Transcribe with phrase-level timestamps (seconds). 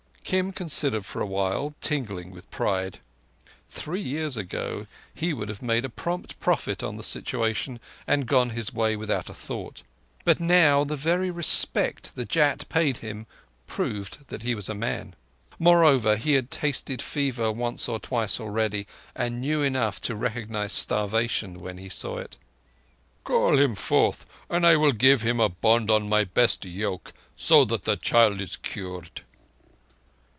[0.23, 2.99] Kim considered for a while, tingling with pride.
[3.69, 8.73] Three years ago he would have made prompt profit on the situation and gone his
[8.73, 9.83] way without a thought;
[10.23, 13.25] but now, the very respect the Jat paid him
[13.67, 15.17] proved that he was a man.
[15.59, 21.59] Moreover, he had tasted fever once or twice already, and knew enough to recognize starvation
[21.59, 22.37] when he saw it.
[23.25, 27.65] "Call him forth and I will give him a bond on my best yoke, so
[27.65, 29.23] that the child is cured."